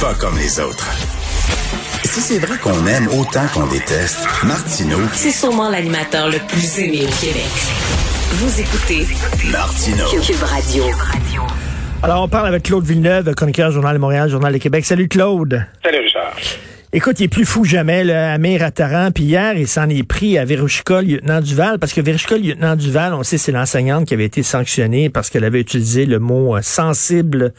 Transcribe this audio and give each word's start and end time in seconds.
pas 0.00 0.14
comme 0.14 0.36
les 0.38 0.60
autres. 0.60 0.86
Si 2.04 2.20
c'est 2.20 2.38
vrai 2.38 2.56
qu'on 2.58 2.86
aime 2.86 3.08
autant 3.08 3.46
qu'on 3.52 3.66
déteste, 3.66 4.26
Martineau, 4.44 4.98
C'est 5.12 5.32
sûrement 5.32 5.68
l'animateur 5.70 6.28
le 6.28 6.38
plus 6.46 6.78
aimé 6.78 7.02
au 7.02 7.20
Québec. 7.20 7.48
Vous 8.32 8.60
écoutez 8.60 9.06
Martineau. 9.50 10.06
Cube 10.20 10.42
Radio. 10.42 10.84
Alors, 12.02 12.22
on 12.22 12.28
parle 12.28 12.46
avec 12.46 12.62
Claude 12.62 12.84
Villeneuve, 12.84 13.34
chroniqueur 13.34 13.72
Journal 13.72 13.94
de 13.94 13.98
Montréal, 13.98 14.28
Journal 14.30 14.52
de 14.52 14.58
Québec. 14.58 14.84
Salut 14.84 15.08
Claude. 15.08 15.64
Salut 15.82 15.98
Richard. 15.98 16.36
Écoute, 16.94 17.20
il 17.20 17.24
est 17.24 17.28
plus 17.28 17.44
fou 17.44 17.64
jamais, 17.64 18.02
là, 18.02 18.32
Amir 18.32 18.62
Attaran. 18.62 19.10
Puis 19.10 19.24
hier, 19.24 19.52
il 19.58 19.68
s'en 19.68 19.90
est 19.90 20.04
pris 20.04 20.38
à 20.38 20.46
Verushka, 20.46 21.02
lieutenant 21.02 21.42
Duval, 21.42 21.78
parce 21.78 21.92
que 21.92 22.00
Verushka, 22.00 22.38
lieutenant 22.38 22.76
Duval, 22.76 23.12
on 23.12 23.22
sait, 23.22 23.36
c'est 23.36 23.52
l'enseignante 23.52 24.06
qui 24.06 24.14
avait 24.14 24.24
été 24.24 24.42
sanctionnée 24.42 25.10
parce 25.10 25.28
qu'elle 25.28 25.44
avait 25.44 25.60
utilisé 25.60 26.06
le 26.06 26.18
mot 26.18 26.56
euh, 26.56 26.62
sensible 26.62 27.52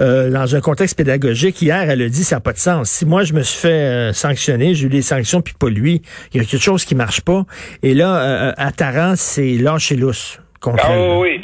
euh, 0.00 0.30
dans 0.30 0.56
un 0.56 0.60
contexte 0.62 0.96
pédagogique. 0.96 1.60
Hier, 1.60 1.82
elle 1.90 2.00
a 2.00 2.08
dit, 2.08 2.24
ça 2.24 2.36
n'a 2.36 2.40
pas 2.40 2.54
de 2.54 2.58
sens. 2.58 2.88
Si 2.88 3.04
moi, 3.04 3.24
je 3.24 3.34
me 3.34 3.42
suis 3.42 3.58
fait 3.60 3.68
euh, 3.68 4.12
sanctionner, 4.14 4.74
j'ai 4.74 4.86
eu 4.86 4.90
des 4.90 5.02
sanctions, 5.02 5.42
puis 5.42 5.52
pas 5.58 5.68
lui, 5.68 6.00
il 6.32 6.40
y 6.40 6.40
a 6.42 6.46
quelque 6.46 6.62
chose 6.62 6.86
qui 6.86 6.94
marche 6.94 7.20
pas. 7.20 7.44
Et 7.82 7.92
là, 7.92 8.16
euh, 8.22 8.52
Attaran, 8.56 9.14
c'est 9.16 9.58
lâché 9.58 9.96
lousse 9.96 10.38
contre 10.60 10.82
Ah 10.88 10.92
elle. 10.94 11.18
oui, 11.18 11.40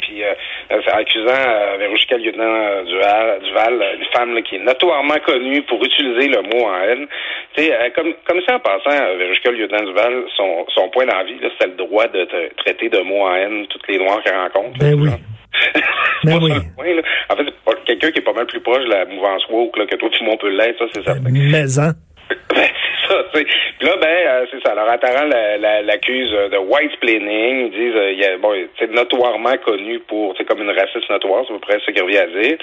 accusant 0.69 1.27
euh, 1.27 1.77
Verouchka 1.79 2.17
Lieutenant 2.17 2.43
euh, 2.43 2.83
Duval, 2.83 3.39
Duval 3.43 3.81
euh, 3.81 3.95
une 3.97 4.05
femme 4.13 4.35
là, 4.35 4.41
qui 4.41 4.55
est 4.55 4.63
notoirement 4.63 5.17
connue 5.25 5.61
pour 5.63 5.83
utiliser 5.83 6.27
le 6.27 6.41
mot 6.43 6.65
en 6.67 6.81
haine. 6.83 7.07
Tu 7.55 7.63
sais, 7.63 7.73
euh, 7.73 7.89
comme, 7.95 8.13
comme 8.27 8.41
ça 8.47 8.55
en 8.55 8.59
passant, 8.59 8.91
euh, 8.91 9.17
Verouchka 9.17 9.51
Lieutenant 9.51 9.83
Duval, 9.85 10.23
son, 10.37 10.65
son 10.69 10.89
point 10.89 11.05
d'envie, 11.05 11.39
là, 11.39 11.49
c'est 11.59 11.67
le 11.67 11.75
droit 11.75 12.07
de 12.07 12.23
te 12.25 12.53
traiter 12.55 12.89
de 12.89 12.99
mots 12.99 13.25
en 13.25 13.35
haine 13.35 13.65
toutes 13.67 13.87
les 13.87 13.97
noirs 13.97 14.21
qu'elle 14.23 14.37
rencontre. 14.37 14.77
Ben 14.79 14.93
oui. 14.93 15.09
Ben 16.23 16.37
oui. 16.41 16.51
point, 16.75 16.93
là. 16.93 17.01
En 17.29 17.35
fait, 17.37 17.45
quelqu'un 17.85 18.11
qui 18.11 18.19
est 18.19 18.23
pas 18.23 18.33
mal 18.33 18.45
plus 18.45 18.59
proche 18.59 18.83
de 18.83 18.89
la 18.89 19.05
mouvance 19.05 19.41
woke 19.49 19.77
là, 19.77 19.85
que 19.85 19.95
toi, 19.95 20.09
tout 20.09 20.23
le 20.23 20.29
monde 20.29 20.39
peut 20.39 20.49
l'être, 20.49 20.77
ça, 20.77 20.85
c'est 20.93 21.03
certain. 21.03 21.29
Mais, 21.31 21.79
hein. 21.79 21.93
Ça. 23.09 23.23
Puis 23.33 23.45
là, 23.81 23.95
ben, 23.97 24.07
euh, 24.07 24.45
c'est 24.51 24.61
ça. 24.65 24.71
Alors, 24.73 24.89
Attaran 24.89 25.25
la- 25.27 25.57
la- 25.57 25.81
l'accuse 25.81 26.31
euh, 26.33 26.49
de 26.49 26.57
white 26.57 26.97
planning. 26.99 27.67
Ils 27.67 27.71
disent, 27.71 27.95
euh, 27.95 28.37
bon, 28.37 28.53
c'est 28.77 28.91
notoirement 28.91 29.57
connu 29.65 29.99
pour, 29.99 30.35
c'est 30.37 30.45
comme 30.45 30.61
une 30.61 30.71
raciste 30.71 31.09
notoire, 31.09 31.43
c'est 31.47 31.53
à 31.53 31.57
peu 31.57 31.61
près 31.61 31.79
ce 31.85 31.91
qu'il 31.91 32.03
revient 32.03 32.17
à 32.19 32.27
dire. 32.27 32.57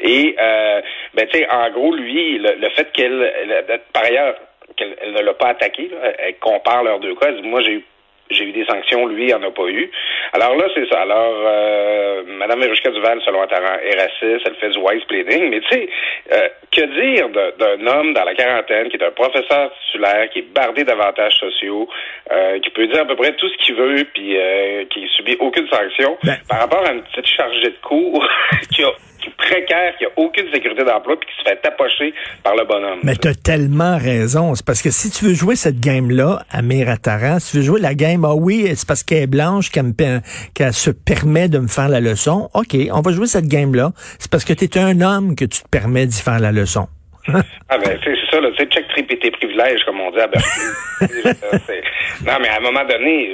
Et, 0.00 0.36
euh, 0.40 0.80
ben, 1.14 1.26
tu 1.28 1.38
sais, 1.38 1.48
en 1.50 1.70
gros, 1.70 1.94
lui, 1.94 2.38
le, 2.38 2.68
fait 2.70 2.90
qu'elle, 2.92 3.32
elle- 3.42 3.80
par 3.92 4.04
ailleurs, 4.04 4.34
qu'elle 4.76 4.96
elle 5.02 5.12
ne 5.12 5.20
l'a 5.20 5.34
pas 5.34 5.48
attaqué, 5.48 5.88
là, 5.88 6.12
elle 6.18 6.36
compare 6.38 6.82
leurs 6.84 6.98
deux 7.00 7.14
cas. 7.14 7.28
Elle 7.28 7.42
dit, 7.42 7.48
moi, 7.48 7.62
j'ai 7.62 7.72
eu 7.72 7.84
j'ai 8.30 8.44
eu 8.44 8.52
des 8.52 8.64
sanctions, 8.64 9.06
lui, 9.06 9.26
il 9.28 9.34
en 9.34 9.42
a 9.42 9.50
pas 9.50 9.66
eu. 9.66 9.90
Alors 10.34 10.56
là, 10.56 10.64
c'est 10.74 10.88
ça. 10.88 11.02
Alors, 11.02 11.32
euh, 11.46 12.22
Madame 12.26 12.60
Verushka 12.60 12.90
Duval, 12.90 13.20
selon 13.24 13.40
Attaran, 13.42 13.78
est 13.84 13.94
raciste, 13.96 14.44
elle 14.46 14.56
fait 14.56 14.70
du 14.70 14.78
wise 14.80 15.04
pleading, 15.04 15.48
mais 15.48 15.60
tu 15.60 15.68
sais, 15.70 15.88
euh, 16.32 16.48
que 16.72 16.80
dire 17.00 17.28
d'un 17.56 17.86
homme 17.86 18.12
dans 18.14 18.24
la 18.24 18.34
quarantaine 18.34 18.88
qui 18.88 18.96
est 18.96 19.04
un 19.06 19.12
professeur 19.12 19.70
titulaire, 19.86 20.28
qui 20.30 20.40
est 20.40 20.52
bardé 20.52 20.82
d'avantages 20.82 21.34
sociaux, 21.34 21.88
euh, 22.32 22.58
qui 22.58 22.70
peut 22.70 22.88
dire 22.88 23.02
à 23.02 23.04
peu 23.04 23.14
près 23.14 23.32
tout 23.36 23.48
ce 23.48 23.56
qu'il 23.64 23.76
veut, 23.76 24.04
puis 24.12 24.36
euh, 24.36 24.84
qui 24.90 25.06
subit 25.14 25.36
aucune 25.38 25.68
sanction, 25.68 26.18
Ben- 26.24 26.36
par 26.48 26.62
rapport 26.62 26.84
à 26.84 26.92
une 26.92 27.02
petite 27.02 27.26
chargée 27.28 27.70
de 27.70 27.78
cours 27.80 28.26
qui, 28.74 28.82
a, 28.82 28.90
précaire, 29.30 29.94
qui 29.98 30.04
a 30.04 30.08
aucune 30.16 30.50
sécurité 30.52 30.84
d'emploi, 30.84 31.16
puis 31.18 31.28
qui 31.28 31.42
se 31.42 31.48
fait 31.48 31.56
tapocher 31.60 32.14
par 32.42 32.54
le 32.56 32.64
bonhomme. 32.64 33.00
Mais 33.02 33.16
t'as 33.16 33.34
tellement 33.34 33.98
raison. 33.98 34.54
C'est 34.54 34.64
parce 34.64 34.82
que 34.82 34.90
si 34.90 35.10
tu 35.10 35.26
veux 35.26 35.34
jouer 35.34 35.56
cette 35.56 35.80
game-là, 35.80 36.42
Amir 36.50 36.88
Attaran, 36.88 37.38
si 37.38 37.52
tu 37.52 37.56
veux 37.58 37.62
jouer 37.62 37.80
la 37.80 37.94
game, 37.94 38.24
ah 38.24 38.34
oui, 38.34 38.70
c'est 38.74 38.86
parce 38.86 39.02
qu'elle 39.02 39.22
est 39.22 39.26
blanche 39.26 39.70
qu'elle 39.70 40.72
se 40.72 40.90
permet 40.90 41.48
de 41.48 41.58
me 41.58 41.68
faire 41.68 41.88
la 41.88 42.00
leçon. 42.00 42.48
OK, 42.54 42.76
on 42.92 43.00
va 43.00 43.12
jouer 43.12 43.26
cette 43.26 43.48
game-là. 43.48 43.92
C'est 44.18 44.30
parce 44.30 44.44
que 44.44 44.52
t'es 44.52 44.78
un 44.78 45.00
homme 45.00 45.36
que 45.36 45.44
tu 45.44 45.62
te 45.62 45.68
permets 45.68 46.06
d'y 46.06 46.20
faire 46.20 46.40
la 46.40 46.52
leçon. 46.52 46.88
Ah 47.70 47.78
ben 47.78 47.98
c'est 48.04 48.14
ça, 48.30 48.40
là, 48.40 48.50
tu 48.50 48.56
sais, 48.58 48.66
check 48.66 48.86
trip 48.88 49.10
et 49.10 49.18
tes 49.18 49.30
privilèges, 49.30 49.82
comme 49.84 50.00
on 50.00 50.10
dit 50.10 50.20
à 50.20 50.26
Berkeley. 50.26 50.72
Non, 52.26 52.34
mais 52.40 52.48
à 52.48 52.56
un 52.58 52.60
moment 52.60 52.84
donné, 52.84 53.24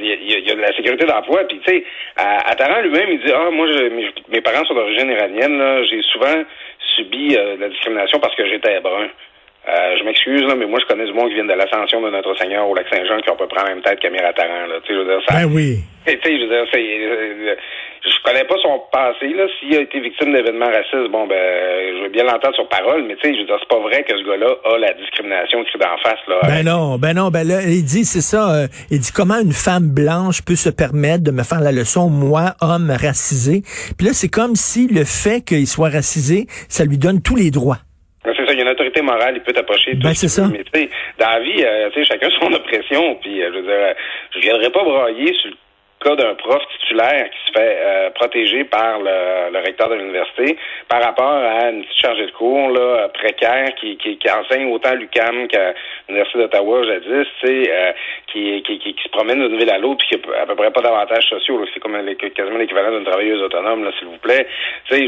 il 0.00 0.06
y, 0.06 0.12
a- 0.12 0.38
il 0.38 0.48
y 0.48 0.50
a 0.50 0.54
de 0.54 0.60
la 0.60 0.74
sécurité 0.76 1.06
d'emploi, 1.06 1.44
puis 1.48 1.58
tu 1.66 1.72
sais, 1.72 1.84
à, 2.16 2.50
à 2.50 2.54
Taran 2.54 2.80
lui-même, 2.82 3.08
il 3.10 3.20
dit 3.20 3.32
Ah, 3.34 3.50
moi 3.50 3.66
je, 3.66 3.88
mes, 3.88 4.08
mes 4.28 4.40
parents 4.42 4.64
sont 4.66 4.74
d'origine 4.74 5.10
iranienne, 5.10 5.58
là, 5.58 5.82
j'ai 5.84 6.02
souvent 6.12 6.44
subi 6.96 7.36
euh, 7.36 7.56
de 7.56 7.60
la 7.62 7.68
discrimination 7.70 8.20
parce 8.20 8.34
que 8.36 8.46
j'étais 8.46 8.80
brun. 8.80 9.08
Euh, 9.66 9.96
je 9.98 10.04
m'excuse, 10.04 10.42
là, 10.44 10.54
mais 10.54 10.66
moi, 10.66 10.78
je 10.80 10.86
connais 10.86 11.04
du 11.04 11.12
monde 11.12 11.28
qui 11.28 11.34
vient 11.34 11.44
de 11.44 11.52
l'ascension 11.52 12.00
de 12.00 12.08
notre 12.08 12.34
Seigneur 12.38 12.66
au 12.66 12.74
lac 12.74 12.86
Saint-Jean 12.88 13.20
qui 13.20 13.28
ont 13.28 13.34
à 13.34 13.36
peu 13.36 13.48
près 13.48 13.64
la 13.64 13.74
même 13.74 13.82
tête 13.82 14.00
qu'Amir 14.00 14.22
Taran, 14.34 14.66
là. 14.66 14.80
Tu 14.82 14.88
sais, 14.88 14.94
je 14.94 14.98
veux 14.98 15.04
dire, 15.04 15.20
ça, 15.28 15.34
Ben 15.34 15.52
oui. 15.52 15.80
tu 16.06 16.12
sais, 16.12 16.20
je 16.24 16.42
veux 16.42 16.48
dire, 16.48 16.64
c'est, 16.72 16.80
euh, 16.80 17.54
je 18.02 18.22
connais 18.24 18.44
pas 18.44 18.54
son 18.62 18.80
passé, 18.90 19.28
là. 19.34 19.44
S'il 19.58 19.76
a 19.76 19.80
été 19.80 20.00
victime 20.00 20.32
d'événements 20.32 20.72
racistes, 20.72 21.12
bon, 21.12 21.26
ben, 21.26 21.36
je 21.36 22.02
veux 22.04 22.08
bien 22.08 22.24
l'entendre 22.24 22.54
sur 22.54 22.66
parole, 22.68 23.04
mais 23.04 23.16
tu 23.16 23.28
sais, 23.28 23.34
je 23.34 23.40
veux 23.40 23.46
dire, 23.46 23.58
c'est 23.60 23.68
pas 23.68 23.82
vrai 23.82 24.02
que 24.04 24.16
ce 24.16 24.24
gars-là 24.24 24.56
a 24.72 24.78
la 24.78 24.92
discrimination 24.94 25.60
écrite 25.60 25.82
d'en 25.82 25.98
face, 25.98 26.22
là. 26.28 26.40
Ben 26.44 26.64
non, 26.64 26.96
ben 26.96 27.12
non, 27.12 27.28
ben 27.28 27.46
là, 27.46 27.60
il 27.60 27.84
dit, 27.84 28.06
c'est 28.06 28.22
ça, 28.22 28.50
euh, 28.50 28.66
il 28.90 29.00
dit 29.00 29.12
comment 29.12 29.38
une 29.38 29.52
femme 29.52 29.92
blanche 29.92 30.40
peut 30.46 30.56
se 30.56 30.70
permettre 30.70 31.24
de 31.24 31.30
me 31.30 31.42
faire 31.42 31.60
la 31.60 31.72
leçon, 31.72 32.08
moi, 32.08 32.54
homme 32.62 32.90
racisé? 32.90 33.60
Puis 33.98 34.06
là, 34.06 34.14
c'est 34.14 34.30
comme 34.30 34.54
si 34.54 34.88
le 34.88 35.04
fait 35.04 35.44
qu'il 35.44 35.66
soit 35.66 35.90
racisé, 35.90 36.46
ça 36.70 36.84
lui 36.86 36.96
donne 36.96 37.20
tous 37.20 37.36
les 37.36 37.50
droits. 37.50 37.78
C'est 38.36 38.46
ça, 38.46 38.52
il 38.52 38.58
y 38.58 38.60
a 38.60 38.64
une 38.64 38.70
autorité 38.70 39.02
morale, 39.02 39.34
il 39.36 39.42
peut 39.42 39.52
t'approcher. 39.52 39.92
tout 39.92 40.02
Ben, 40.02 40.14
c'est 40.14 40.28
ça. 40.28 40.48
Mais 40.50 40.64
tu 40.64 40.70
sais, 40.74 40.88
dans 41.18 41.28
la 41.28 41.40
vie, 41.40 41.62
euh, 41.64 41.90
tu 41.92 42.04
sais, 42.04 42.08
chacun 42.12 42.28
son 42.40 42.52
oppression, 42.52 43.16
puis 43.16 43.42
euh, 43.42 43.50
je 43.52 43.58
veux 43.58 43.62
dire, 43.62 43.72
euh, 43.72 43.94
je 44.34 44.40
viendrai 44.40 44.70
pas 44.70 44.84
brailler 44.84 45.32
sur 45.34 45.50
le 45.50 45.56
cas 46.00 46.16
d'un 46.16 46.34
prof 46.34 46.62
titulaire 46.80 47.28
qui 47.30 47.38
se 47.46 47.58
fait 47.58 47.76
euh, 47.80 48.10
protéger 48.10 48.64
par 48.64 48.98
le, 48.98 49.52
le 49.52 49.58
recteur 49.58 49.88
de 49.88 49.94
l'université 49.96 50.56
par 50.88 51.02
rapport 51.02 51.26
à 51.30 51.70
une 51.70 51.82
petite 51.84 51.98
chargée 52.00 52.26
de 52.26 52.30
cours 52.32 52.70
là, 52.70 53.08
précaire 53.08 53.74
qui, 53.80 53.96
qui, 53.98 54.16
qui 54.18 54.30
enseigne 54.30 54.72
autant 54.72 54.90
à 54.90 54.94
l'UQAM 54.94 55.48
qu'à 55.48 55.74
l'Université 56.08 56.38
d'Ottawa 56.38 56.84
jadis, 56.84 57.26
euh, 57.44 57.92
qui, 58.32 58.62
qui, 58.62 58.78
qui, 58.78 58.94
se 59.02 59.08
promène 59.10 59.46
d'une 59.46 59.58
ville 59.58 59.70
à 59.70 59.78
l'autre 59.78 59.98
puis 59.98 60.08
qui 60.18 60.30
a 60.30 60.42
à 60.42 60.46
peu 60.46 60.54
près 60.54 60.70
pas 60.70 60.80
d'avantages 60.82 61.28
sociaux. 61.28 61.64
C'est 61.72 61.80
comme 61.80 61.96
quasiment 62.34 62.58
l'équivalent 62.58 62.90
d'une 62.92 63.04
travailleuse 63.04 63.42
autonome, 63.42 63.90
s'il 63.98 64.08
vous 64.08 64.18
plaît. 64.18 64.46
C'est 64.88 65.06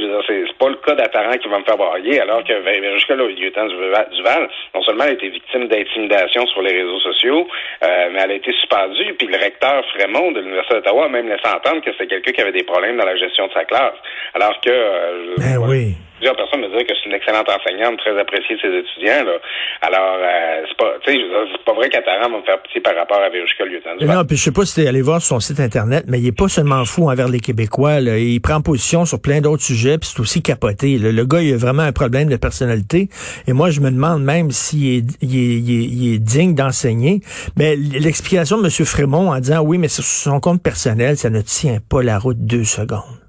pas 0.59 0.69
le 0.69 0.77
cas 0.77 0.95
d'Attaran 0.95 1.33
qui 1.39 1.49
va 1.49 1.59
me 1.59 1.65
faire 1.65 1.77
brailler, 1.77 2.21
alors 2.21 2.43
que 2.45 2.53
Ver- 2.53 2.81
Verushka, 2.81 3.15
là, 3.15 3.25
lieutenant 3.27 3.67
Duval, 3.67 4.49
non 4.75 4.83
seulement 4.83 5.05
elle 5.05 5.11
a 5.11 5.15
été 5.15 5.29
victime 5.29 5.69
d'intimidation 5.69 6.47
sur 6.47 6.63
les 6.63 6.73
réseaux 6.83 7.01
sociaux, 7.01 7.47
euh, 7.85 8.09
mais 8.13 8.21
elle 8.25 8.31
a 8.33 8.35
été 8.35 8.53
suspendue, 8.53 9.15
puis 9.15 9.27
le 9.29 9.37
recteur 9.39 9.85
Frémont 9.95 10.33
de 10.33 10.41
l'Université 10.41 10.80
d'Ottawa 10.81 11.07
a 11.07 11.09
même 11.09 11.29
laissé 11.29 11.47
entendre 11.47 11.83
que 11.83 11.93
c'était 11.93 12.07
quelqu'un 12.09 12.33
qui 12.33 12.41
avait 12.41 12.53
des 12.53 12.65
problèmes 12.65 12.97
dans 12.97 13.07
la 13.07 13.17
gestion 13.17 13.47
de 13.47 13.53
sa 13.53 13.65
classe. 13.65 13.95
Alors 14.35 14.61
que 14.61 14.71
euh, 14.71 15.35
Ben 15.39 15.59
ouais, 15.59 15.69
oui. 15.69 15.95
Plusieurs 16.21 16.37
personnes 16.37 16.61
me 16.61 16.69
disent 16.69 16.87
que 16.87 16.93
c'est 17.01 17.09
une 17.09 17.17
excellente 17.17 17.49
enseignante, 17.49 17.97
très 17.99 18.13
appréciée 18.21 18.57
de 18.57 18.61
ses 18.61 18.75
étudiants. 18.85 19.25
Là. 19.25 19.37
Alors, 19.81 20.17
euh, 20.21 20.63
c'est 20.69 20.77
pas, 20.77 20.93
dire, 21.09 21.21
c'est 21.51 21.65
pas 21.65 21.73
vrai 21.73 21.89
qu'Attaran 21.89 22.29
va 22.31 22.39
me 22.39 22.43
faire 22.45 22.61
pitié 22.63 22.81
par 22.83 22.95
rapport 22.95 23.19
à 23.23 23.31
Verushka 23.31 23.65
lieutenant 23.65 23.97
non, 24.21 24.25
puis 24.27 24.37
je 24.37 24.43
sais 24.45 24.53
pas 24.53 24.67
si 24.67 24.75
t'es 24.77 24.87
allé 24.87 25.01
voir 25.01 25.21
sur 25.23 25.29
son 25.37 25.41
site 25.41 25.61
internet, 25.61 26.05
mais 26.09 26.19
il 26.21 26.27
est 26.27 26.37
pas 26.37 26.49
seulement 26.49 26.85
fou 26.85 27.09
envers 27.11 27.29
les 27.29 27.41
Québécois. 27.41 28.01
Là. 28.01 28.19
Il 28.19 28.41
prend 28.41 28.61
position 28.61 29.05
sur 29.07 29.21
plein 29.21 29.41
d'autres 29.41 29.63
sujets, 29.63 29.97
puis 29.99 30.11
c'est 30.13 30.21
aussi 30.21 30.43
capoté. 30.43 30.99
là. 30.99 31.11
Le 31.11 31.25
gars, 31.25 31.41
il 31.41 31.55
a 31.55 31.57
vraiment 31.57 31.83
un 31.85 31.93
problème 31.93 32.29
de 32.29 32.37
personnalité. 32.37 33.09
Et 33.49 33.53
moi, 33.55 33.71
je 33.71 33.81
me 33.81 33.91
demande 33.91 34.23
même 34.23 34.51
s'il 34.51 34.99
est, 34.99 35.05
il 35.23 35.37
est, 35.37 35.59
il 35.59 35.71
est- 35.71 35.89
il 35.89 36.15
est 36.15 36.19
digne 36.19 36.55
d'enseigner. 36.55 37.21
Mais 37.57 37.77
l'explication 37.77 38.59
de 38.59 38.65
M. 38.65 38.71
Frémont 38.87 39.31
en 39.33 39.39
disant 39.41 39.61
oui, 39.63 39.79
mais 39.79 39.89
sur 39.89 40.05
son 40.05 40.39
compte 40.41 40.63
personnel, 40.63 41.17
ça 41.17 41.31
ne 41.31 41.41
tient 41.41 41.79
pas 41.89 42.03
la 42.03 42.19
route 42.19 42.39
deux 42.39 42.65
secondes. 42.65 43.20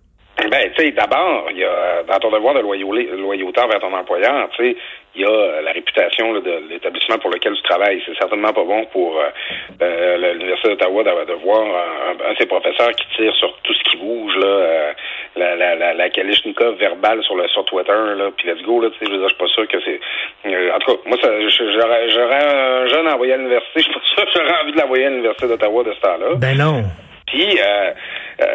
Tu 0.76 0.84
sais, 0.84 0.92
d'abord, 0.92 1.48
il 1.52 1.58
y 1.58 1.64
a 1.64 2.04
dans 2.08 2.20
ton 2.20 2.32
devoir 2.32 2.54
de 2.54 2.62
loyauté, 2.62 3.60
envers 3.62 3.80
ton 3.80 3.94
employeur, 3.94 4.50
tu 4.56 4.64
sais, 4.64 4.78
il 5.16 5.22
y 5.22 5.26
a 5.26 5.62
la 5.62 5.72
réputation 5.72 6.32
là, 6.34 6.40
de 6.40 6.70
l'établissement 6.70 7.18
pour 7.18 7.32
lequel 7.32 7.54
tu 7.56 7.62
travailles. 7.64 8.02
C'est 8.06 8.18
certainement 8.18 8.54
pas 8.54 8.64
bon 8.64 8.86
pour 8.86 9.20
euh, 9.20 9.30
euh, 9.82 10.34
l'Université 10.34 10.70
d'Ottawa 10.70 11.04
de, 11.04 11.34
voir 11.34 11.62
un, 11.62 12.30
un 12.30 12.34
de 12.34 12.38
ses 12.38 12.46
professeurs 12.46 12.92
qui 12.92 13.06
tire 13.18 13.36
sur 13.36 13.54
tout 13.64 13.74
ce 13.74 13.84
qui 13.92 13.98
bouge, 13.98 14.36
là, 14.38 14.46
euh, 14.46 14.94
la, 15.36 15.56
la, 15.56 15.76
la, 15.76 15.94
la 15.94 16.10
Kalishnikov 16.10 16.76
verbale 16.78 17.22
sur 17.24 17.36
le 17.36 17.48
sur 17.50 17.66
Twitter, 17.66 17.92
là, 17.92 18.30
puis 18.38 18.48
let's 18.48 18.62
go, 18.64 18.82
là, 18.82 18.90
tu 18.90 19.00
sais, 19.00 19.06
je 19.06 19.12
veux 19.12 19.18
dire, 19.18 19.28
je 19.28 19.36
suis 19.36 19.44
pas 19.44 19.54
sûr 19.54 19.68
que 19.68 19.78
c'est... 19.84 20.72
en 20.72 20.80
tout 20.80 20.92
cas, 20.94 21.02
moi, 21.06 21.18
j'aurais, 21.22 22.10
j'aurais 22.10 22.46
un 22.46 22.88
jeune 22.88 23.08
envoyé 23.08 23.34
à 23.34 23.38
l'université, 23.38 23.72
je 23.82 23.82
suis 23.82 23.94
pas 23.94 24.00
sûr 24.06 24.26
que 24.26 24.32
j'aurais 24.34 24.62
envie 24.64 24.72
de 24.72 24.80
l'envoyer 24.80 25.06
à 25.06 25.10
l'Université 25.10 25.48
d'Ottawa 25.48 25.84
de 25.84 25.94
ce 25.94 26.00
temps-là. 26.00 26.36
Ben 26.38 26.58
non. 26.58 26.84
Puis, 27.32 27.58
euh, 27.60 27.92
euh, 28.42 28.46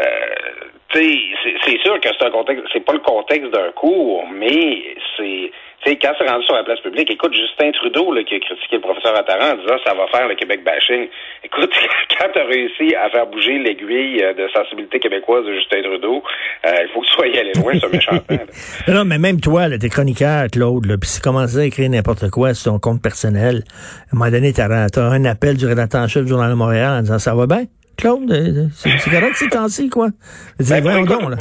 c'est- 0.92 1.56
c'est 1.64 1.78
sûr 1.82 2.00
que 2.00 2.08
c'est 2.18 2.26
un 2.26 2.30
contexte, 2.30 2.64
c'est 2.72 2.84
pas 2.84 2.92
le 2.92 3.00
contexte 3.00 3.50
d'un 3.52 3.70
cours, 3.74 4.24
mais 4.34 4.82
c'est, 5.16 5.50
tu 5.84 5.96
quand 5.98 6.12
c'est 6.18 6.28
rendu 6.28 6.44
sur 6.44 6.54
la 6.54 6.64
place 6.64 6.80
publique, 6.80 7.10
écoute, 7.10 7.34
Justin 7.34 7.70
Trudeau, 7.72 8.12
là, 8.12 8.22
qui 8.24 8.34
a 8.34 8.40
critiqué 8.40 8.76
le 8.76 8.80
professeur 8.80 9.16
Attaran 9.16 9.52
en 9.52 9.56
disant 9.56 9.76
ça 9.84 9.94
va 9.94 10.06
faire 10.08 10.26
le 10.28 10.34
Québec 10.34 10.64
bashing. 10.64 11.08
Écoute, 11.44 11.72
quand 12.18 12.26
t'as 12.34 12.44
réussi 12.44 12.94
à 12.94 13.10
faire 13.10 13.26
bouger 13.26 13.58
l'aiguille 13.58 14.22
euh, 14.22 14.32
de 14.34 14.48
sensibilité 14.54 14.98
québécoise 14.98 15.44
de 15.44 15.54
Justin 15.54 15.82
Trudeau, 15.82 16.22
euh, 16.66 16.70
il 16.82 16.88
faut 16.92 17.00
que 17.00 17.06
tu 17.06 17.12
sois 17.12 17.24
allé 17.26 17.52
loin, 17.54 17.72
ce 17.78 17.86
méchant. 17.86 18.18
Non, 18.88 19.04
mais 19.04 19.18
même 19.18 19.40
toi, 19.40 19.68
t'es 19.78 19.88
chroniqueur, 19.88 20.46
Claude, 20.52 20.86
puis 21.00 21.08
si 21.08 21.20
tu 21.20 21.22
commences 21.28 21.56
à 21.56 21.64
écrire 21.64 21.90
n'importe 21.90 22.30
quoi 22.30 22.54
sur 22.54 22.72
ton 22.72 22.78
compte 22.78 23.02
personnel, 23.02 23.62
à 23.66 24.14
un 24.16 24.18
moment 24.18 24.30
donné, 24.30 24.52
t'as 24.52 24.66
as 24.66 25.00
un 25.00 25.24
appel 25.24 25.56
du 25.56 25.66
rédacteur 25.66 26.00
en 26.02 26.08
chef 26.08 26.22
du 26.24 26.30
Journal 26.30 26.50
de 26.50 26.54
Montréal 26.56 26.98
en 26.98 27.00
disant 27.02 27.18
ça 27.18 27.34
va 27.34 27.46
bien? 27.46 27.64
Claude? 27.96 28.68
C'est 28.74 29.10
correct 29.10 29.34
ces 29.34 29.48
temps-ci, 29.48 29.88
quoi? 29.88 30.08
Ben, 30.58 30.82
pour, 30.82 31.06
donc, 31.06 31.30
là. 31.30 31.36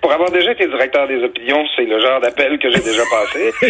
pour 0.00 0.12
avoir 0.12 0.30
déjà 0.30 0.52
été 0.52 0.66
directeur 0.66 1.06
des 1.08 1.22
opinions, 1.22 1.64
c'est 1.76 1.84
le 1.84 2.00
genre 2.00 2.20
d'appel 2.20 2.58
que 2.58 2.70
j'ai 2.70 2.80
déjà 2.80 3.02
passé. 3.10 3.52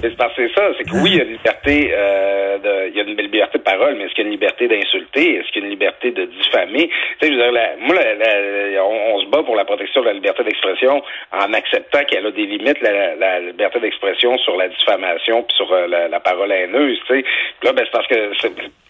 c'est 0.00 0.16
parce 0.16 0.34
que 0.34 0.48
c'est 0.48 0.54
ça, 0.54 0.68
c'est 0.78 0.84
que 0.84 0.96
oui, 1.02 1.10
il 1.12 1.16
y 1.16 1.20
a 1.20 1.24
une 1.24 1.32
liberté, 1.32 1.90
euh, 1.92 2.58
de, 2.58 2.88
il 2.88 2.96
y 2.96 3.00
a 3.00 3.02
une 3.02 3.16
liberté 3.16 3.58
de 3.58 3.62
parole, 3.62 3.94
mais 3.96 4.04
est-ce 4.04 4.14
qu'il 4.14 4.24
y 4.24 4.26
a 4.26 4.28
une 4.28 4.32
liberté 4.32 4.68
d'insulter? 4.68 5.36
Est-ce 5.36 5.52
qu'il 5.52 5.62
y 5.62 5.64
a 5.64 5.66
une 5.66 5.72
liberté 5.72 6.10
de 6.10 6.24
diffamer? 6.24 6.88
Tu 7.20 7.26
sais, 7.26 7.32
je 7.32 7.36
veux 7.36 7.42
dire, 7.42 7.52
la, 7.52 7.76
moi, 7.80 7.94
la, 7.94 8.84
on, 8.84 9.11
pour 9.42 9.56
la 9.56 9.64
protection 9.64 10.02
de 10.02 10.06
la 10.06 10.12
liberté 10.12 10.44
d'expression 10.44 11.02
en 11.32 11.52
acceptant 11.54 12.04
qu'elle 12.04 12.26
a 12.26 12.30
des 12.30 12.46
limites, 12.46 12.80
la, 12.82 13.40
liberté 13.40 13.80
d'expression 13.80 14.36
sur 14.38 14.56
la 14.56 14.68
diffamation 14.68 15.42
puis 15.42 15.56
sur 15.56 15.72
euh, 15.72 15.86
la, 15.86 16.20
parole 16.20 16.52
haineuse, 16.52 16.98
tu 17.06 17.14
sais. 17.14 17.24
Là, 17.62 17.72
ben, 17.72 17.84
c'est 17.84 17.90
parce 17.90 18.06
que 18.06 18.32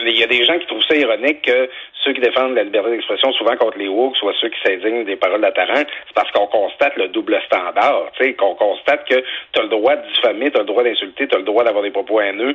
il 0.00 0.18
y 0.18 0.24
a 0.24 0.26
des 0.26 0.44
gens 0.44 0.58
qui 0.58 0.66
trouvent 0.66 0.84
ça 0.88 0.96
ironique 0.96 1.42
que 1.42 1.68
ceux 2.04 2.12
qui 2.12 2.20
défendent 2.20 2.54
la 2.54 2.64
liberté 2.64 2.90
d'expression, 2.90 3.32
souvent 3.32 3.56
contre 3.56 3.78
les 3.78 3.88
woke, 3.88 4.16
soit 4.16 4.32
ceux 4.40 4.48
qui 4.48 4.58
s'indignent 4.64 5.04
des 5.04 5.16
paroles 5.16 5.40
d'Ataran, 5.40 5.84
c'est 6.06 6.14
parce 6.14 6.30
qu'on 6.32 6.46
constate 6.46 6.96
le 6.96 7.08
double 7.08 7.38
standard, 7.46 8.10
tu 8.16 8.24
sais, 8.24 8.34
qu'on 8.34 8.54
constate 8.54 9.06
que 9.08 9.14
tu 9.52 9.60
as 9.60 9.62
le 9.62 9.68
droit 9.68 9.96
de 9.96 10.02
diffamer, 10.14 10.50
tu 10.50 10.56
as 10.56 10.60
le 10.60 10.66
droit 10.66 10.82
d'insulter, 10.82 11.28
tu 11.28 11.34
as 11.34 11.38
le 11.38 11.44
droit 11.44 11.64
d'avoir 11.64 11.82
des 11.82 11.90
propos 11.90 12.20
haineux 12.20 12.54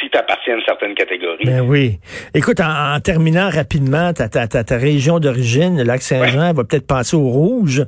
si 0.00 0.10
tu 0.10 0.18
appartiens 0.18 0.54
à 0.54 0.56
une 0.58 0.64
certaine 0.64 0.94
catégorie. 0.94 1.44
Ben 1.44 1.60
oui. 1.60 1.98
Écoute, 2.34 2.60
en, 2.60 2.98
terminant 3.00 3.48
rapidement, 3.50 4.12
ta, 4.12 4.28
ta, 4.28 4.46
ta, 4.46 4.76
région 4.76 5.18
d'origine, 5.18 5.78
le 5.78 5.84
lac 5.84 6.02
Saint-Jean, 6.02 6.52
va 6.52 6.64
peut-être 6.64 6.86
passer 6.86 7.16
au 7.16 7.28
rouge. 7.28 7.82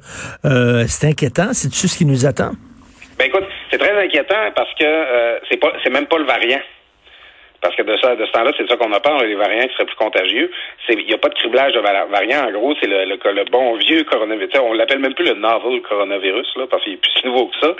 Euh, 0.44 0.84
c'est 0.86 1.08
inquiétant. 1.08 1.52
C'est-tu 1.52 1.88
ce 1.88 1.96
qui 1.96 2.04
nous 2.04 2.26
attend? 2.26 2.52
Ben 3.18 3.26
écoute, 3.26 3.44
c'est 3.70 3.78
très 3.78 3.96
inquiétant 4.02 4.50
parce 4.54 4.72
que 4.74 4.84
euh, 4.84 5.38
c'est 5.50 5.58
pas 5.58 5.72
c'est 5.84 5.90
même 5.90 6.06
pas 6.06 6.18
le 6.18 6.24
variant. 6.24 6.60
Parce 7.60 7.76
que 7.76 7.82
de 7.82 7.96
ça, 7.98 8.16
de 8.16 8.24
ce 8.24 8.32
temps-là, 8.32 8.52
c'est 8.56 8.68
ça 8.68 8.76
qu'on 8.76 8.92
a 8.92 9.00
peur, 9.00 9.22
les 9.22 9.34
variants 9.34 9.66
qui 9.66 9.74
seraient 9.74 9.84
plus 9.84 9.96
contagieux. 9.96 10.50
Il 10.88 11.06
n'y 11.06 11.14
a 11.14 11.18
pas 11.18 11.28
de 11.28 11.34
criblage 11.34 11.74
de 11.74 11.80
variants. 11.80 12.48
En 12.48 12.52
gros, 12.52 12.74
c'est 12.80 12.88
le, 12.88 13.04
le, 13.04 13.44
bon 13.50 13.74
vieux 13.74 14.02
coronavirus. 14.04 14.54
On 14.60 14.72
l'appelle 14.72 14.98
même 14.98 15.14
plus 15.14 15.26
le 15.26 15.34
novel 15.34 15.82
coronavirus, 15.82 16.48
là, 16.56 16.66
parce 16.70 16.82
qu'il 16.84 16.94
est 16.94 16.96
plus 16.96 17.24
nouveau 17.24 17.46
que 17.46 17.58
ça. 17.60 17.74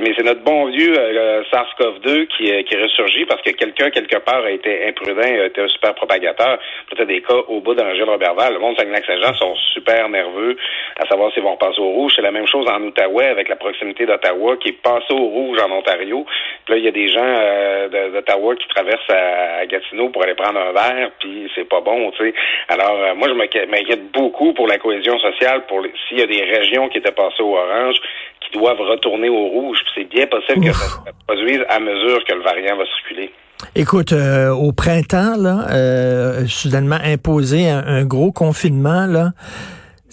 Mais 0.00 0.12
c'est 0.16 0.24
notre 0.24 0.42
bon 0.42 0.66
vieux 0.66 0.94
euh, 0.98 1.42
SARS-CoV-2 1.50 2.26
qui, 2.26 2.52
euh, 2.52 2.62
qui 2.62 2.76
ressurgit 2.76 3.24
parce 3.24 3.40
que 3.42 3.50
quelqu'un, 3.50 3.90
quelque 3.90 4.18
part, 4.18 4.44
a 4.44 4.50
été 4.50 4.86
imprudent, 4.86 5.22
a 5.22 5.46
été 5.46 5.60
un 5.60 5.68
super 5.68 5.94
propagateur. 5.94 6.58
Peut-être 6.90 7.08
des 7.08 7.22
cas 7.22 7.34
au 7.48 7.60
bout 7.60 7.74
d'un 7.74 7.92
Robertval. 8.04 8.54
Le 8.54 8.58
monde 8.58 8.76
Saguenay-Lac-Saint-Jean 8.76 9.34
sont 9.34 9.54
super 9.72 10.08
nerveux 10.08 10.56
à 10.98 11.06
savoir 11.06 11.32
s'ils 11.32 11.42
vont 11.42 11.56
passer 11.56 11.80
au 11.80 11.90
rouge. 11.90 12.12
C'est 12.16 12.22
la 12.22 12.32
même 12.32 12.46
chose 12.46 12.66
en 12.68 12.82
Outaouais 12.82 13.26
avec 13.26 13.48
la 13.48 13.56
proximité 13.56 14.06
d'Ottawa 14.06 14.56
qui 14.56 14.70
est 14.70 14.82
passé 14.82 15.12
au 15.12 15.24
rouge 15.24 15.58
en 15.62 15.70
Ontario. 15.70 16.26
Là, 16.68 16.76
il 16.76 16.84
y 16.84 16.88
a 16.88 16.92
des 16.92 17.08
gens 17.08 17.20
euh, 17.24 18.10
d'Ottawa 18.10 18.56
qui 18.56 18.68
traversent 18.68 19.21
Gatineau 19.66 20.10
pour 20.10 20.22
aller 20.22 20.34
prendre 20.34 20.58
un 20.58 20.72
verre, 20.72 21.10
puis 21.18 21.50
c'est 21.54 21.68
pas 21.68 21.80
bon, 21.80 22.10
tu 22.12 22.24
sais. 22.24 22.34
Alors, 22.68 22.96
euh, 22.96 23.14
moi, 23.14 23.28
je 23.28 23.34
m'inquiète 23.34 24.12
beaucoup 24.12 24.52
pour 24.52 24.66
la 24.66 24.78
cohésion 24.78 25.18
sociale, 25.18 25.64
pour 25.66 25.82
s'il 26.08 26.18
y 26.18 26.22
a 26.22 26.26
des 26.26 26.42
régions 26.42 26.88
qui 26.88 26.98
étaient 26.98 27.12
passées 27.12 27.42
au 27.42 27.56
orange, 27.56 27.96
qui 28.40 28.58
doivent 28.58 28.80
retourner 28.80 29.28
au 29.28 29.46
rouge. 29.48 29.78
C'est 29.94 30.04
bien 30.04 30.26
possible 30.26 30.66
que 30.66 30.72
ça 30.72 30.86
se 30.86 31.26
produise 31.26 31.64
à 31.68 31.78
mesure 31.80 32.24
que 32.24 32.34
le 32.34 32.42
variant 32.42 32.76
va 32.76 32.84
circuler. 32.86 33.30
Écoute, 33.74 34.12
euh, 34.12 34.50
au 34.50 34.72
printemps, 34.72 35.36
là, 35.38 35.66
euh, 35.70 36.46
soudainement 36.46 36.98
imposé 37.02 37.70
un, 37.70 38.04
gros 38.04 38.32
confinement, 38.32 39.06
là. 39.06 39.30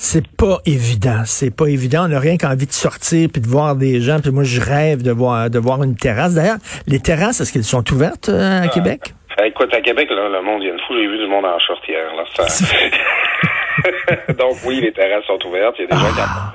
C'est 0.02 0.26
pas 0.38 0.60
évident, 0.66 1.24
c'est 1.26 1.54
pas 1.54 1.68
évident. 1.68 2.06
On 2.06 2.08
n'a 2.08 2.22
rien 2.22 2.38
qu'envie 2.38 2.66
de 2.66 2.72
sortir 2.72 3.28
puis 3.34 3.42
de 3.42 3.48
voir 3.48 3.76
des 3.76 4.00
gens. 4.00 4.22
Puis 4.22 4.32
moi, 4.32 4.46
je 4.46 4.62
rêve 4.62 5.04
de 5.04 5.12
voir 5.12 5.50
de 5.50 5.60
voir 5.60 5.84
une 5.84 5.98
terrasse. 5.98 6.36
D'ailleurs, 6.36 6.56
les 6.88 7.02
terrasses, 7.02 7.42
est-ce 7.42 7.52
qu'elles 7.52 7.66
sont 7.66 7.84
ouvertes 7.92 8.30
à 8.30 8.62
ah, 8.64 8.68
Québec? 8.70 9.14
Ben, 9.38 9.44
écoute, 9.44 9.74
à 9.74 9.82
Québec, 9.82 10.10
là, 10.10 10.30
le 10.30 10.42
monde 10.42 10.64
vient 10.64 10.74
de 10.74 10.80
fou. 10.88 10.94
J'ai 10.96 11.06
vu 11.06 11.18
du 11.18 11.28
monde 11.28 11.44
en 11.44 11.60
short 11.60 11.82
hier. 11.86 12.16
Là, 12.16 12.24
Donc 14.40 14.56
oui, 14.66 14.80
les 14.80 14.94
terrasses 14.94 15.26
sont 15.26 15.46
ouvertes. 15.46 15.76
Il 15.80 15.82
y 15.82 15.84
a 15.84 15.88
des 15.88 15.98
gens 15.98 16.14
qui 16.14 16.22
ah. 16.22 16.54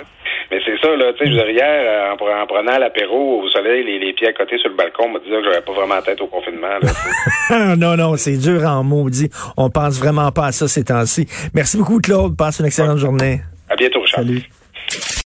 Mais 0.51 0.61
c'est 0.65 0.79
ça, 0.81 0.95
là, 0.97 1.13
tu 1.13 1.25
sais, 1.25 1.31
hier, 1.31 1.65
euh, 1.65 2.13
en, 2.13 2.47
prenant 2.47 2.79
l'apéro 2.79 3.43
au 3.43 3.49
soleil, 3.49 3.85
les, 3.85 4.13
pieds 4.13 4.29
à 4.29 4.33
côté 4.33 4.59
sur 4.59 4.71
le 4.71 4.77
balcon, 4.77 5.05
on 5.07 5.13
me 5.13 5.21
disait 5.21 5.37
que 5.37 5.45
j'avais 5.45 5.61
pas 5.61 5.73
vraiment 5.73 5.97
la 5.97 6.03
tête 6.03 6.21
au 6.21 6.27
confinement. 6.27 6.79
Là, 6.81 7.77
non, 7.77 7.97
non, 7.97 8.17
c'est 8.17 8.37
dur 8.37 8.63
en 8.65 8.83
maudit. 8.85 9.31
On 9.57 9.71
pense 9.71 9.99
vraiment 9.99 10.31
pas 10.33 10.47
à 10.47 10.53
ça 10.53 10.69
ces 10.69 10.85
temps-ci. 10.85 11.27
Merci 11.55 11.77
beaucoup, 11.77 12.01
Claude. 12.01 12.37
Passe 12.37 12.61
une 12.61 12.67
excellente 12.67 12.99
journée. 12.99 13.41
À 13.69 13.77
bientôt, 13.77 14.01
Richard. 14.01 14.21
Salut. 14.21 14.43